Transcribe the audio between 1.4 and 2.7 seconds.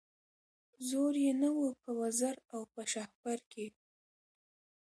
نه وو په وزر او